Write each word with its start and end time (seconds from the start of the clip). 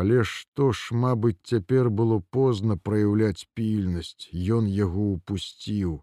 Але 0.00 0.24
што 0.28 0.72
ж, 0.76 0.96
мабыць, 1.02 1.40
цяпер 1.50 1.88
было 2.00 2.18
позна 2.36 2.76
праяўляць 2.88 3.48
пільнасць, 3.54 4.28
Ён 4.56 4.68
яго 4.68 5.04
упусціў. 5.12 5.94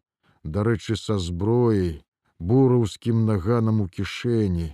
Дарэчы, 0.43 0.97
са 1.01 1.19
зброяй, 1.25 2.01
бураўскім 2.40 3.25
наганам 3.29 3.85
у 3.85 3.87
кішэні, 3.87 4.71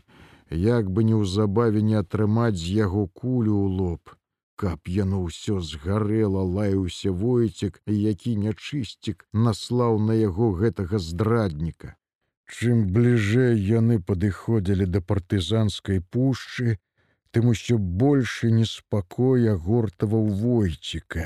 як 0.52 0.90
бы 0.90 1.04
неўзабаве 1.04 1.84
не 1.90 2.00
атрымаць 2.04 2.56
з 2.64 2.72
яго 2.80 3.06
кулю 3.08 3.60
ў 3.60 3.68
лоб. 3.82 4.16
Каб 4.56 4.88
яно 4.88 5.20
ўсё 5.28 5.60
згарэла, 5.60 6.42
лаяўся 6.56 7.12
войцік, 7.12 7.80
які 7.88 8.36
нячысцік 8.48 9.28
наслаў 9.34 10.00
на 10.00 10.16
яго 10.20 10.52
гэтага 10.64 11.00
здрадніка. 11.00 11.96
Чым 12.50 12.88
бліжэй 12.96 13.60
яны 13.60 14.00
падыходзілі 14.00 14.88
да 14.96 15.02
партызанскай 15.12 16.02
пушчы, 16.02 16.80
тым 17.32 17.50
усё 17.54 17.78
больше 17.78 18.52
неспакоя 18.52 19.56
гортаваў 19.56 20.30
войціка 20.44 21.26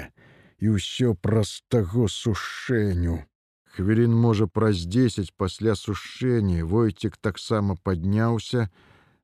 і 0.59 0.75
ўсё 0.75 1.13
праз 1.15 1.61
таго 1.67 2.07
сушэню. 2.07 3.19
Хвілін 3.75 4.13
можа 4.25 4.45
праз 4.47 4.83
дзесяць 4.85 5.33
пасля 5.35 5.75
сушэння 5.75 6.65
войцік 6.73 7.17
таксама 7.17 7.75
падняўся, 7.75 8.69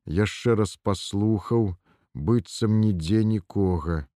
яшчэ 0.06 0.56
раз 0.62 0.76
паслухаў, 0.82 1.76
быццам 2.16 2.80
нідзе 2.82 3.24
нікога. 3.24 4.08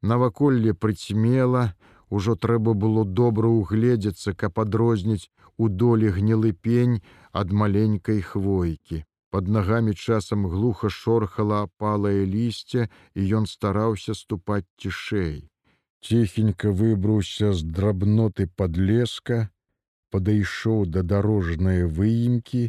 Наваколле 0.00 0.72
прыцьмела, 0.74 1.74
ужо 2.08 2.36
трэба 2.36 2.72
было 2.74 3.04
добра 3.04 3.50
ўгледзецца, 3.52 4.32
каб 4.32 4.58
адрозніць 4.64 5.28
у 5.58 5.68
долі 5.68 6.08
гнілы 6.08 6.52
пень 6.52 7.02
ад 7.32 7.52
маленькай 7.52 8.22
хвойкі. 8.22 9.04
Пад 9.36 9.48
нагамі 9.48 9.92
часам 9.94 10.46
глуха 10.48 10.88
шорхала 10.88 11.56
апалае 11.64 12.24
лісце, 12.24 12.88
і 13.12 13.24
ён 13.38 13.44
стараўся 13.44 14.14
ступаць 14.16 14.64
цішэй. 14.80 15.34
Ціхенька 16.00 16.70
выбраўся 16.72 17.50
з 17.52 17.66
драбноты 17.78 18.46
подлеска, 18.60 19.36
падышоў 20.08 20.86
да 20.94 21.02
дарожнай 21.10 21.84
выемкі, 21.98 22.62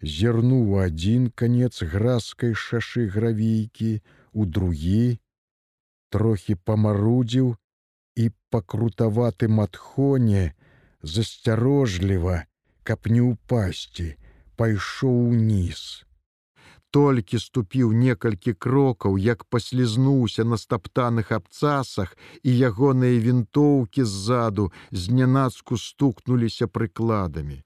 зірнуў 0.00 0.78
адзін 0.86 1.28
канец 1.42 1.84
гразкай 1.94 2.56
шашы 2.56 3.04
гравейкі, 3.16 3.92
у 4.32 4.46
другі, 4.58 5.20
трохі 6.08 6.56
памарудзіў 6.70 7.52
і 8.24 8.30
па 8.48 8.62
крутаватым 8.64 9.60
адхоне 9.66 10.46
засцярожліва, 11.02 12.38
каб 12.82 13.12
не 13.12 13.20
ўпасці, 13.28 14.08
пайшоў 14.58 15.16
уніз. 15.30 16.04
Толькі 16.90 17.38
ступіў 17.38 17.92
некалькі 17.92 18.52
крокаў, 18.64 19.18
як 19.20 19.44
паслізнуўся 19.44 20.44
на 20.44 20.56
стаптаных 20.56 21.32
абцасах, 21.36 22.16
і 22.42 22.50
ягоныя 22.68 23.20
вінтоўкі 23.26 24.04
ззаду 24.04 24.72
знянацку 24.90 25.76
стукнуліся 25.76 26.66
прыкладамі. 26.66 27.60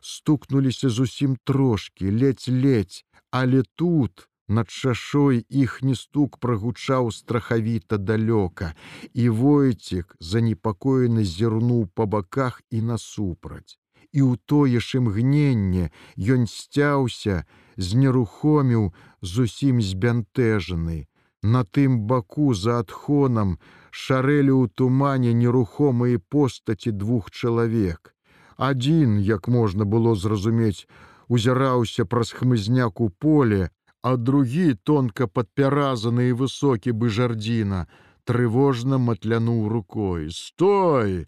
Стукнуліся 0.00 0.90
зусім 0.90 1.38
трошки, 1.44 2.10
ледзь-ледзь, 2.10 3.04
але 3.30 3.62
тут, 3.74 4.28
над 4.48 4.70
шашой 4.70 5.46
іхні 5.48 5.94
стук 5.94 6.38
прагучаў 6.38 7.10
страхавіта 7.12 7.98
далёка, 7.98 8.74
і 9.14 9.30
войцік 9.30 10.14
занепакоены 10.20 11.24
зірнуў 11.24 11.88
па 11.94 12.06
баках 12.06 12.62
і 12.70 12.82
насупраць 12.82 13.78
і 14.16 14.20
ў 14.24 14.32
тое 14.48 14.80
ж 14.80 14.98
імгненне 14.98 15.92
ён 16.36 16.48
сцяўся, 16.48 17.44
знерухоміў 17.76 18.88
зусім 19.20 19.84
збянтэжаны. 19.84 21.04
На 21.42 21.62
тым 21.64 22.00
баку 22.10 22.54
за 22.54 22.80
адхонам 22.82 23.58
шарэлі 23.92 24.54
ў 24.56 24.72
тумане 24.80 25.36
нерухомыя 25.36 26.18
постаці 26.32 26.96
двух 27.02 27.30
чалавек. 27.30 28.16
Адзін, 28.56 29.20
як 29.20 29.48
можна 29.52 29.84
было 29.84 30.16
зразумець, 30.16 30.88
узіраўся 31.28 32.08
праз 32.08 32.32
хмызняк 32.32 33.00
у 33.04 33.10
поле, 33.10 33.68
а 34.02 34.16
другі 34.16 34.74
тонка 34.88 35.26
падпяразаны 35.26 36.30
і 36.32 36.36
высокі 36.40 36.96
бы 36.96 37.12
жардзіна, 37.12 37.84
трывожна 38.24 38.98
матлянуў 38.98 39.68
рукой: 39.68 40.30
стой! 40.32 41.26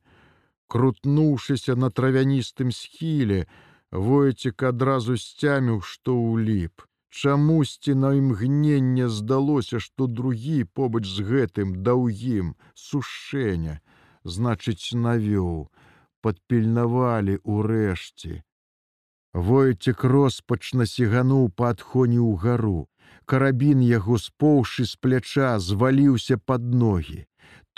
Крутнуўшыся 0.68 1.74
на 1.76 1.90
травяністым 1.90 2.70
схіле, 2.72 3.46
войцік 3.90 4.62
адразу 4.70 5.16
сцяміў, 5.16 5.80
што 5.80 6.14
ўліп. 6.14 6.84
Чамусьці 7.10 7.94
на 7.94 8.12
імгненне 8.14 9.08
здалося, 9.08 9.80
што 9.80 10.06
другі 10.06 10.64
побач 10.80 11.04
з 11.08 11.24
гэтым 11.30 11.72
даўгім 11.82 12.52
сушэння, 12.74 13.80
значыць, 14.24 14.92
навёў, 14.92 15.72
падпільнавалі 16.20 17.40
ўрэшце. 17.48 18.44
Войцік 19.32 20.04
роспачна 20.04 20.84
сігануў 20.84 21.48
па 21.56 21.72
адхоне 21.76 22.20
ў 22.20 22.36
гару. 22.44 22.88
Карабін 23.24 23.80
яго 23.84 24.20
споўшы 24.20 24.84
з 24.84 25.00
пляча 25.00 25.56
зваліўся 25.64 26.36
пад 26.36 26.64
ногі 26.84 27.27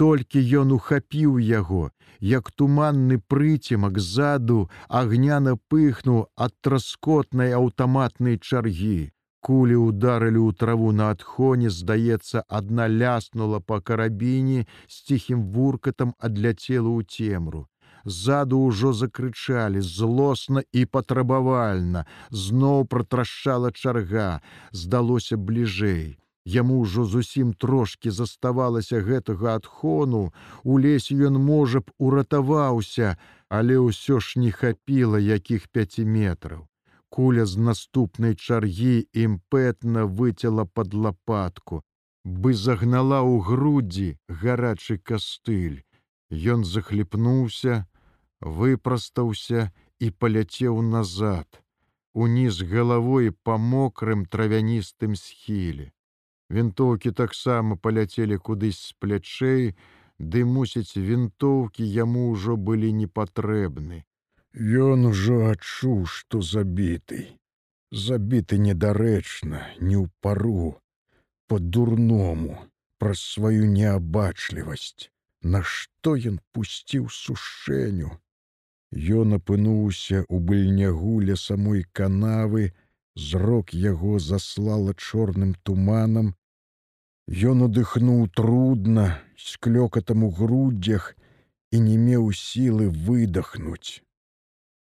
толькі 0.00 0.41
ён 0.59 0.71
ухапіў 0.72 1.38
яго, 1.47 1.84
як 2.33 2.50
туманны 2.61 3.16
прыцемак 3.33 3.99
ззаду 4.00 4.61
агняна 5.00 5.56
пыхнуў 5.72 6.21
ад 6.44 6.55
траскотнай 6.65 7.53
аўтаматнай 7.56 8.39
чаргі. 8.39 9.00
Кулі 9.49 9.77
ударылі 9.81 10.41
ў 10.41 10.56
траву 10.62 10.93
на 10.93 11.10
адхоне, 11.16 11.72
здаецца, 11.72 12.44
адна 12.60 12.87
ляснула 12.93 13.60
па 13.60 13.81
карабіне 13.81 14.65
з 14.65 14.97
ціхім 15.10 15.44
вуркатам 15.53 16.15
адляцела 16.28 16.89
ў 16.97 17.05
цемру. 17.05 17.62
Ззаду 18.05 18.60
ўжо 18.65 18.93
закрычалі 18.97 19.84
злосна 19.84 20.65
і 20.72 20.87
патрабавальна, 20.97 22.06
зноў 22.44 22.89
пратрашчала 22.89 23.72
чарга, 23.72 24.41
здалося 24.72 25.37
бліжэй. 25.37 26.16
Яму 26.50 26.77
ўжо 26.83 27.05
зусім 27.05 27.53
трошки 27.65 28.11
заставалася 28.11 29.00
гэтага 29.09 29.55
адхону, 29.59 30.22
у 30.65 30.78
лесе 30.84 31.15
ён 31.28 31.37
можа 31.50 31.83
б 31.84 31.93
уратаваўся, 31.99 33.15
але 33.49 33.77
ўсё 33.78 34.19
ж 34.25 34.41
не 34.43 34.50
хапіла 34.50 35.21
якіх 35.21 35.69
пяці 35.69 36.06
метраў. 36.16 36.66
Куля 37.10 37.44
з 37.47 37.59
наступнай 37.69 38.34
чаргі 38.34 38.97
імпэтна 39.27 40.06
выцяла 40.06 40.65
пад 40.65 40.94
лапатку, 40.94 41.83
бы 42.25 42.55
загнала 42.55 43.21
ў 43.27 43.43
грудзі 43.50 44.09
гарачы 44.43 44.99
кастыль. 44.99 45.78
Ён 46.31 46.65
захліпнуўся, 46.65 47.87
выпрастаўся 48.41 49.71
і 49.99 50.10
паляцеў 50.10 50.83
назад, 50.83 51.62
уніз 52.15 52.62
галавой 52.75 53.33
па 53.47 53.59
мокрым 53.59 54.27
травяністым 54.27 55.16
схіле. 55.16 55.91
Вінтоўкі 56.50 57.11
таксама 57.15 57.77
паляцелі 57.77 58.37
кудысь 58.47 58.78
з 58.91 58.94
плячэй, 58.99 59.75
ды 60.19 60.44
мусіць, 60.44 60.99
вінтоўкі 60.99 61.87
яму 61.97 62.31
ўжо 62.31 62.56
былі 62.69 62.91
непатрэбны. 63.03 64.03
Ён 64.87 65.06
ужо 65.10 65.37
адчуў, 65.50 66.06
што 66.15 66.43
забіты. 66.43 67.21
Забіты 67.93 68.59
недарэчна, 68.59 69.62
не 69.78 69.94
ў 70.03 70.10
пару, 70.21 70.75
по-дурному, 71.47 72.59
праз 72.99 73.22
сваю 73.22 73.71
неабачлівасць. 73.71 75.06
Нашто 75.43 76.16
ён 76.19 76.43
пусціў 76.53 77.06
сушэню? 77.09 78.10
Ён 79.22 79.39
апынуўся 79.39 80.27
ў 80.27 80.37
быльнягу 80.50 81.22
ля 81.31 81.39
самой 81.39 81.87
канавы, 81.94 82.75
зрок 83.15 83.71
яго 83.72 84.19
заслала 84.19 84.94
чорным 84.94 85.55
туманам, 85.62 86.34
Ён 87.31 87.63
удыхнуў 87.63 88.27
трудна, 88.35 89.23
з 89.39 89.54
клёкатам 89.63 90.25
у 90.27 90.31
груддзях 90.34 91.15
і 91.71 91.78
не 91.78 91.95
меў 91.97 92.33
сілы 92.34 92.91
выдохнуць. 92.91 94.03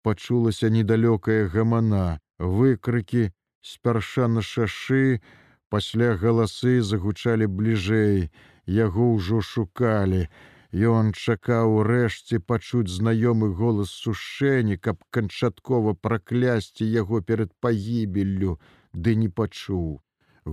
Пачулася 0.02 0.72
недалёкая 0.74 1.46
гамана, 1.46 2.18
выкрыкі, 2.40 3.30
спярша 3.62 4.26
на 4.28 4.42
шашы, 4.42 5.22
пасля 5.70 6.18
галасы 6.18 6.82
загучалі 6.82 7.46
бліжэй, 7.46 8.34
яго 8.66 9.14
ўжо 9.14 9.46
шукалі. 9.46 10.26
Ён 10.74 11.14
чакаў 11.14 11.86
рэшце 11.86 12.42
пачуць 12.42 12.90
знаёмы 12.90 13.54
голас 13.54 13.94
сушэнні, 13.94 14.82
каб 14.82 15.06
канчаткова 15.14 15.94
праклясці 15.94 16.86
яго 16.98 17.22
перад 17.22 17.54
пагібеллю, 17.62 18.58
ды 18.94 19.14
не 19.14 19.30
пачуў. 19.30 20.02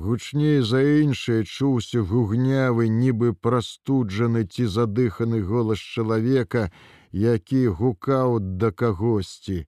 Гучней 0.04 0.60
за 0.60 0.80
іншае 1.02 1.42
чуўся 1.44 2.02
гугнявы, 2.08 2.88
нібы 2.96 3.32
прастуджаны 3.32 4.42
ці 4.44 4.66
задыханы 4.74 5.40
голас 5.40 5.80
чалавека, 5.80 6.68
які 7.12 7.62
гукаў 7.80 8.38
да 8.40 8.70
кагосьці. 8.72 9.64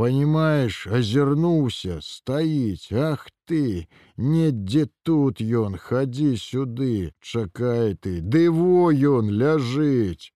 Понимаешь, 0.00 0.86
азірнуўся, 0.86 2.00
стаіць, 2.00 2.90
Ах 2.90 3.28
ты, 3.44 3.86
недзе 4.16 4.88
тут 5.02 5.42
ён, 5.62 5.76
хадзі 5.76 6.34
сюды, 6.40 7.12
чакай 7.20 7.94
ты, 7.94 8.20
ды 8.20 8.48
во 8.50 8.90
ён 8.90 9.30
ляжыць. 9.30 10.32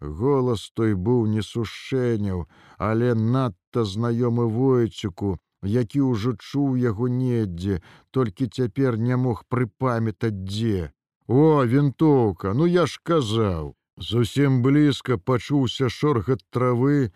Голас 0.00 0.70
той 0.72 0.94
быў 0.94 1.26
не 1.26 1.42
сушэняў, 1.42 2.46
але 2.78 3.14
надта 3.14 3.84
знаёмы 3.84 4.46
войчыку, 4.48 5.36
які 5.62 6.00
ўжо 6.00 6.32
чуў 6.38 6.76
яго 6.76 7.08
недзе, 7.08 7.80
толькі 8.10 8.46
цяпер 8.46 8.98
не 8.98 9.16
мог 9.16 9.44
прыпамятаць 9.48 10.36
дзе. 10.44 10.92
О, 11.28 11.64
вінтоўка, 11.64 12.54
ну 12.54 12.66
я 12.66 12.86
ж 12.86 13.00
казаў, 13.02 13.74
зусім 13.96 14.62
блізка 14.62 15.18
пачуўся 15.18 15.88
шоргат 15.88 16.42
травы, 16.50 17.12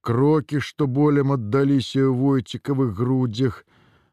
крокі, 0.00 0.60
што 0.60 0.86
болем 0.86 1.32
аддаліся 1.32 2.06
ў 2.06 2.14
войцікавых 2.14 2.94
грудзях. 2.96 3.64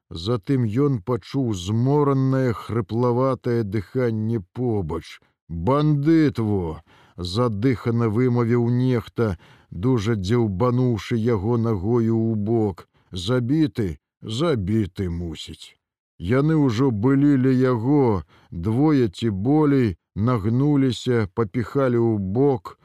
Затым 0.09 0.63
ён 0.63 0.99
пачуў 1.03 1.53
зморанае 1.53 2.53
хрыплаватае 2.53 3.63
дыханне 3.63 4.39
побач. 4.53 5.19
Бандытво! 5.47 6.81
задыхана 7.17 8.07
вымавіў 8.09 8.69
нехта, 8.69 9.37
дужа 9.71 10.15
дзеўбануўшы 10.15 11.17
яго 11.17 11.57
нагою 11.57 12.15
ў 12.15 12.35
бок, 12.35 12.87
забіты, 13.17 13.97
забіты 14.21 15.09
мусіць. 15.09 15.77
Яны 16.17 16.57
ўжо 16.57 16.89
былі 16.91 17.37
ля 17.45 17.53
яго, 17.53 18.23
двое 18.51 19.07
ці 19.09 19.29
болей 19.29 19.95
нагнуліся, 20.15 21.29
папіхалі 21.33 22.01
ў 22.01 22.17
бок. 22.17 22.77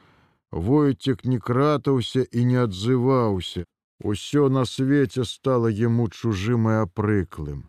Войцек 0.51 1.25
не 1.25 1.39
кратаўся 1.39 2.25
і 2.31 2.45
не 2.45 2.57
адзываўся. 2.61 3.65
Усё 4.03 4.49
на 4.49 4.65
свеце 4.65 5.25
стала 5.25 5.69
яму 5.69 6.09
чужым 6.09 6.69
і 6.69 6.75
апрыклым. 6.85 7.63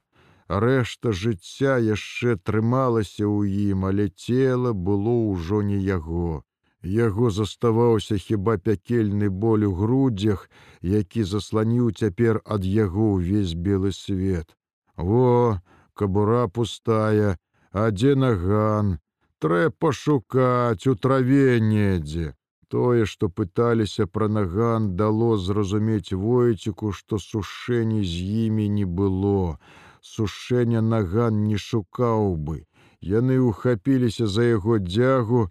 Рэшта 0.49 1.13
жыцця 1.17 1.79
яшчэ 1.81 2.37
трымалася 2.37 3.25
ў 3.25 3.73
ім, 3.73 3.89
але 3.89 4.09
цела 4.13 4.77
было 4.77 5.15
ўжо 5.33 5.63
не 5.63 5.81
яго. 5.81 6.45
Яго 6.85 7.31
заставаўся 7.31 8.19
хіба 8.21 8.57
пякельны 8.59 9.31
боль 9.31 9.65
у 9.65 9.73
грудзях, 9.73 10.51
які 10.81 11.25
засланіў 11.25 11.93
цяпер 11.93 12.43
ад 12.45 12.65
яго 12.65 13.15
ўвесь 13.17 13.55
белы 13.55 13.93
свет. 13.93 14.53
Во, 14.97 15.61
кабура 15.95 16.47
пустая, 16.49 17.39
а 17.73 17.91
дзе 17.91 18.15
наган, 18.15 18.99
Трэ 19.45 19.69
пашукаць 19.69 20.87
у 20.91 20.95
траве 20.97 21.61
недзе. 21.61 22.31
Тое, 22.73 23.05
што 23.05 23.29
пыталіся 23.29 24.07
пра 24.07 24.29
наган, 24.29 24.87
дало 24.97 25.37
зразумець 25.37 26.17
войціку, 26.17 26.93
што 26.93 27.19
сушэнні 27.25 28.01
з 28.13 28.15
імі 28.45 28.69
не 28.77 28.87
было. 29.01 29.59
Сушэння 30.01 30.81
наган 30.81 31.45
не 31.51 31.61
шукаў 31.65 32.37
бы. 32.47 32.57
Яны 33.05 33.37
ўхапіліся 33.41 34.27
за 34.37 34.49
яго 34.49 34.79
дзягу, 34.81 35.43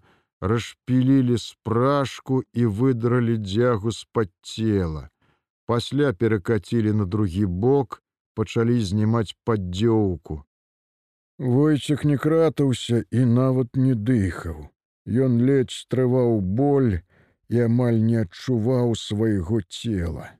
расшпілілі 0.50 1.38
спражку 1.38 2.42
і 2.52 2.66
выдралі 2.78 3.36
дзягу 3.40 3.92
з-пад 3.96 4.30
цела. 4.42 5.08
Пасля 5.66 6.12
перакацілі 6.12 6.92
на 6.92 7.04
другі 7.04 7.46
бок, 7.46 8.02
пачалі 8.34 8.76
знімаць 8.84 9.32
паддзёўку. 9.44 10.44
Войцек 11.38 12.04
не 12.04 12.16
кратаўся 12.18 13.04
і 13.10 13.24
нават 13.24 13.76
не 13.76 13.94
дыхаў. 13.94 14.68
Ён 15.08 15.40
ледзь 15.48 15.86
трываў 15.88 16.40
боль 16.40 17.00
і 17.48 17.64
амаль 17.66 18.00
не 18.04 18.20
адчуваў 18.24 18.94
свайго 19.00 19.60
цела. 19.68 20.30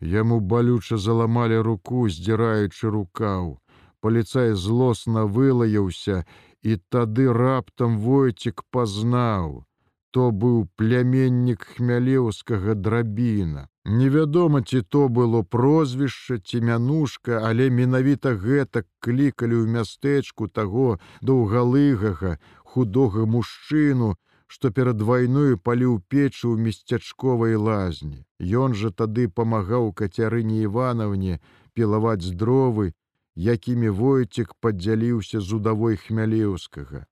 Яму 0.00 0.40
балюча 0.40 0.96
заламалі 1.00 1.58
руку, 1.64 2.08
здзіраючы 2.08 2.92
рукаў. 2.92 3.56
Паліцай 4.00 4.52
злосна 4.52 5.24
вылаяўся 5.24 6.24
І 6.66 6.76
тады 6.94 7.24
раптам 7.36 7.98
войцік 8.02 8.62
пазнаў. 8.74 9.62
То 10.10 10.24
быў 10.42 10.56
пляменнік 10.80 11.62
хмялеўскага 11.76 12.74
драбіна. 12.74 13.68
Невядома, 13.98 14.62
ці 14.62 14.80
то 14.82 15.06
было 15.08 15.42
прозвішча 15.56 16.38
ці 16.38 16.60
мянушка, 16.68 17.38
але 17.48 17.70
менавіта 17.70 18.34
гэтак 18.34 18.86
клікалі 18.98 19.62
ў 19.62 19.66
мястэчку 19.78 20.48
таго 20.50 20.98
доўгалыгага, 21.22 22.32
худога 22.64 23.26
мужчыну, 23.36 24.10
што 24.46 24.74
перад 24.74 25.02
вайною 25.02 25.62
паліў 25.68 26.02
печы 26.10 26.50
ў 26.50 26.58
месцячковай 26.66 27.54
лазні. 27.54 28.26
Ён 28.42 28.74
жа 28.74 28.90
тады 28.90 29.30
памагаў 29.30 29.92
кацярыне 30.02 30.62
Іванаўне 30.66 31.38
пілаваць 31.78 32.34
дровы 32.42 32.90
якімі 33.36 33.88
войцік 33.88 34.54
падзяліўся 34.60 35.40
з 35.40 35.52
удавой 35.60 35.96
хмялеўскага. 35.96 37.04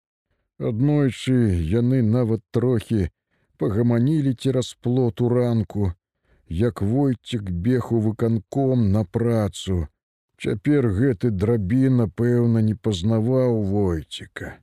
Аднойчы 0.58 1.36
яны 1.68 2.00
нават 2.02 2.40
трохі 2.50 3.10
пагаманілі 3.58 4.34
цераз 4.34 4.74
плот 4.80 5.20
у 5.20 5.28
ранку, 5.28 5.92
як 6.48 6.82
войцік 6.82 7.50
бег 7.50 7.92
у 7.92 8.00
выканком 8.00 8.92
на 8.92 9.04
працу. 9.04 9.88
Цяпер 10.40 10.88
гэты 10.88 11.30
драбіна, 11.30 12.08
пэўна, 12.08 12.60
не 12.60 12.74
пазнаваў 12.74 13.62
войціка. 13.62 14.56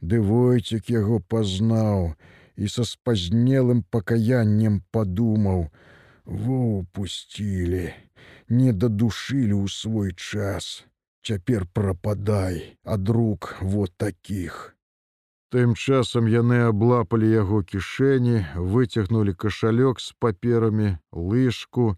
Ды 0.00 0.20
войцік 0.20 0.90
яго 0.90 1.20
пазнаў 1.20 2.14
і 2.56 2.68
са 2.68 2.84
спазнелым 2.84 3.82
пакаяннем 3.90 4.82
падумаў: 4.90 5.68
Во 6.24 6.58
упусцілі, 6.78 7.92
не 8.48 8.72
дадушылі 8.72 9.56
ў 9.58 9.68
свой 9.68 10.14
час 10.14 10.86
цяпер 11.22 11.66
прападай 11.72 12.76
ад 12.84 13.08
рук 13.08 13.56
вот 13.60 13.92
таких. 13.96 14.76
Тым 15.50 15.74
часам 15.74 16.26
яны 16.30 16.58
аблапалі 16.70 17.28
яго 17.28 17.62
кішэні, 17.62 18.44
выцягнули 18.54 19.34
кашалёк 19.34 20.00
з 20.00 20.14
паперамі, 20.18 20.98
лыжку 21.12 21.96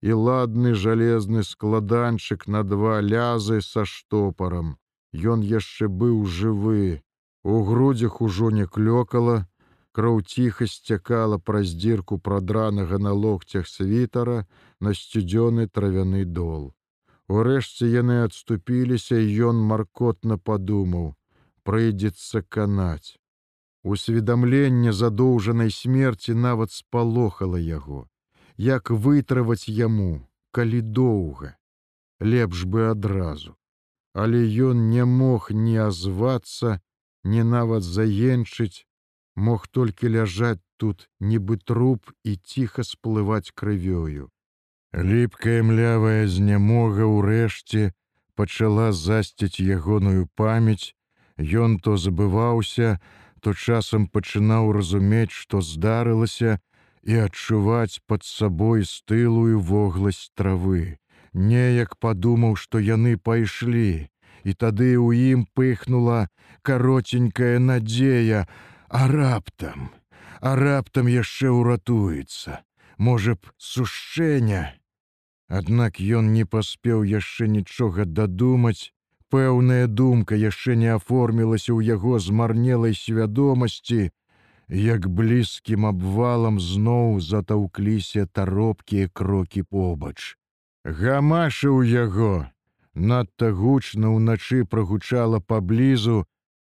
і 0.00 0.12
ладны 0.12 0.74
жалезны 0.74 1.42
складанчык 1.42 2.46
на 2.46 2.62
два 2.62 3.00
лязы 3.00 3.60
са 3.60 3.84
штопарам. 3.84 4.78
Ён 5.12 5.42
яшчэ 5.42 5.88
быў 5.88 6.22
жывы. 6.26 7.02
У 7.42 7.64
грудзях 7.64 8.20
ужо 8.20 8.50
не 8.50 8.66
клёкала, 8.66 9.48
Кроў 9.94 10.22
ціха 10.26 10.66
сцякала 10.66 11.36
праз 11.38 11.72
дзірку 11.78 12.16
прадранага 12.18 12.98
на 12.98 13.12
локцях 13.14 13.68
світара 13.70 14.38
на 14.80 14.90
сцюдзёны 15.00 15.68
травяны 15.70 16.24
дол. 16.24 16.74
Урэшце 17.28 17.88
яны 17.88 18.22
адступіліся, 18.24 19.16
ён 19.48 19.56
маркотна 19.72 20.36
падумаў: 20.36 21.14
прыйдзецца 21.64 22.42
канаць. 22.48 23.16
Усведамленне 23.84 24.92
задоўжанай 24.92 25.70
смерці 25.70 26.34
нават 26.34 26.72
спалохала 26.72 27.56
яго, 27.56 28.08
як 28.56 28.90
вытрываць 28.90 29.68
яму, 29.68 30.28
калі 30.52 30.80
доўга, 30.80 31.56
лепш 32.20 32.64
бы 32.64 32.88
адразу. 32.90 33.56
Але 34.14 34.44
ён 34.70 34.88
не 34.90 35.04
мог 35.04 35.50
ні 35.50 35.76
азвацца, 35.88 36.80
не 37.24 37.42
нават 37.42 37.82
заенчыць, 37.82 38.86
мог 39.34 39.66
толькі 39.66 40.12
ляжаць 40.16 40.62
тут, 40.76 41.08
нібы 41.20 41.56
труп 41.56 42.12
і 42.22 42.36
ціха 42.36 42.84
сплываць 42.84 43.50
крывёю. 43.50 44.30
Ліпкая 44.94 45.62
млявая 45.66 46.26
знямога 46.30 47.06
ўрэшце 47.10 47.90
пачала 48.38 48.92
засціць 48.92 49.58
ягоную 49.58 50.30
памяць, 50.38 50.94
Ён 51.38 51.78
то 51.80 51.96
забываўся, 51.96 53.00
то 53.40 53.54
часам 53.54 54.06
пачынаў 54.06 54.72
разумець, 54.72 55.34
што 55.34 55.60
здарылася 55.60 56.58
і 57.02 57.26
адчуваць 57.26 58.00
пад 58.06 58.22
сабой 58.24 58.86
стылую 58.86 59.60
вогласць 59.60 60.30
травы. 60.34 60.98
Неяк 61.34 61.98
падумаў, 61.98 62.54
што 62.54 62.78
яны 62.78 63.18
пайшлі, 63.18 64.06
і 64.44 64.54
тады 64.54 64.94
ў 64.94 65.34
ім 65.34 65.46
пыхнула 65.58 66.30
каротенькая 66.62 67.58
надзея, 67.58 68.46
а 68.88 69.08
раптам, 69.10 69.90
а 70.40 70.54
раптам 70.54 71.10
яшчэ 71.10 71.50
ўратуецца. 71.50 72.62
Можа 72.96 73.34
б, 73.34 73.50
сушчэння, 73.58 74.78
Аднак 75.48 76.00
ён 76.00 76.32
не 76.32 76.44
паспеў 76.44 77.04
яшчэ 77.04 77.48
нічога 77.48 78.04
дадумаць. 78.04 78.92
Пэўная 79.30 79.86
думка 79.86 80.34
яшчэ 80.34 80.76
не 80.76 80.90
аформілася 80.94 81.72
ў 81.74 81.84
яго 81.96 82.18
змарнелай 82.18 82.94
свядомасці, 82.94 84.10
як 84.68 85.08
блізкім 85.08 85.86
абвалам 85.86 86.60
зноў 86.60 87.20
затаўкліся 87.20 88.26
таропкія 88.26 89.08
крокі 89.12 89.62
побач. 89.62 90.36
Гамашыў 90.84 91.82
яго, 91.82 92.46
надта 92.94 93.50
гучна 93.52 94.14
ўначы 94.14 94.64
прагучала 94.64 95.40
паблізу, 95.40 96.24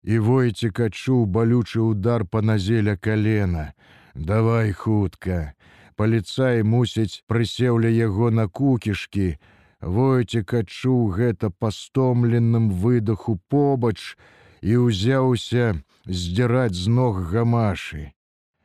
і 0.02 0.18
войцік 0.18 0.80
адчуў 0.80 1.26
балючы 1.26 1.80
удар 1.80 2.24
па 2.24 2.42
назеля 2.42 2.96
калена. 2.96 3.72
Давай 4.14 4.72
хутка, 4.72 5.54
паліцай 5.96 6.62
мусіць 6.62 7.22
прысеў 7.26 7.78
ля 7.84 7.90
яго 7.90 8.30
на 8.30 8.48
кукішкі. 8.48 9.36
Войцік 9.82 10.54
адчуў 10.62 11.10
гэта 11.18 11.50
пастомленным 11.50 12.70
выдаху 12.70 13.38
побач 13.48 14.16
і 14.62 14.76
ўзяўся 14.86 15.74
здзіраць 16.06 16.78
з 16.78 16.86
ног 16.88 17.22
гамашы. 17.30 18.12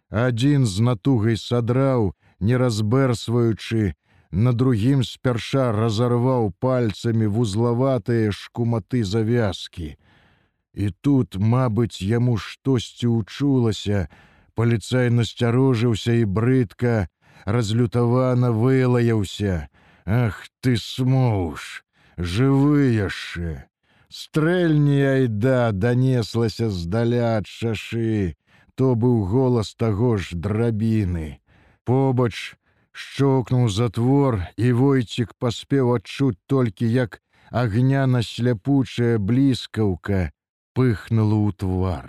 Адзін 0.09 0.65
з 0.65 0.81
натугай 0.81 1.37
садраў, 1.37 2.13
не 2.39 2.55
разбэрсваючы, 2.57 3.93
на 4.31 4.53
другім 4.53 5.03
спярша 5.03 5.71
разарваў 5.71 6.53
пальцамі 6.59 7.27
вузлаватыя 7.27 8.31
шкуматы 8.31 9.03
завязкі. 9.03 9.95
І 10.73 10.89
тут, 11.01 11.37
мабыць, 11.41 12.01
яму 12.01 12.37
штосьці 12.37 13.07
ўчулася, 13.09 14.07
паліцай 14.53 15.09
насцярожыўся 15.09 16.13
і 16.21 16.25
брыдка, 16.25 17.07
разлютавана 17.45 18.51
вылаяўся: 18.51 19.69
«Ах 20.05 20.47
ты 20.61 20.77
смоўш, 20.77 21.83
жывы 22.17 22.93
яшчэ! 22.95 23.67
Стрэльні 24.09 25.01
айда 25.03 25.71
данеслася 25.71 26.69
здаля 26.69 27.37
ад 27.37 27.47
шашы, 27.47 28.35
то 28.75 28.95
быў 28.95 29.25
голас 29.27 29.75
таго 29.75 30.15
ж 30.17 30.31
драбіны. 30.33 31.41
Побач 31.83 32.55
шчокнуў 32.91 33.67
затвор, 33.69 34.41
і 34.55 34.71
войцік 34.71 35.33
паспеў 35.39 35.95
адчуць 35.97 36.39
толькі, 36.47 36.87
як 36.87 37.19
агняна 37.51 38.23
сляпучая 38.23 39.17
бліскаўка 39.19 40.31
пыхнула 40.73 41.37
ў 41.41 41.49
твар. 41.57 42.05